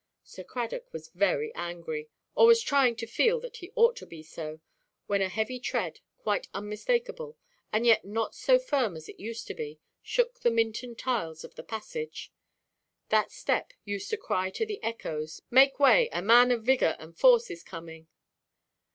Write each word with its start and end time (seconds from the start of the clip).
Sir 0.23 0.43
Cradock 0.43 0.91
was 0.91 1.09
very 1.09 1.53
angry, 1.53 2.09
or 2.33 2.47
was 2.47 2.63
trying 2.63 2.95
to 2.95 3.05
feel 3.05 3.39
that 3.41 3.57
he 3.57 3.71
ought 3.75 3.95
to 3.97 4.07
be 4.07 4.23
so, 4.23 4.59
when 5.05 5.21
a 5.21 5.29
heavy 5.29 5.59
tread, 5.59 5.99
quite 6.17 6.47
unmistakable, 6.55 7.37
and 7.71 7.85
yet 7.85 8.03
not 8.03 8.33
so 8.33 8.57
firm 8.57 8.95
as 8.97 9.07
it 9.07 9.19
used 9.19 9.45
to 9.45 9.53
be, 9.53 9.79
shook 10.01 10.39
the 10.39 10.49
Minton 10.49 10.95
tiles 10.95 11.43
of 11.43 11.53
the 11.53 11.61
passage. 11.61 12.31
That 13.09 13.31
step 13.31 13.73
used 13.85 14.09
to 14.09 14.17
cry 14.17 14.49
to 14.49 14.65
the 14.65 14.81
echoes, 14.83 15.43
"Make 15.51 15.77
way; 15.79 16.09
a 16.11 16.23
man 16.23 16.49
of 16.49 16.63
vigour 16.63 16.95
and 16.97 17.15
force 17.15 17.51
is 17.51 17.61
coming." 17.63 18.07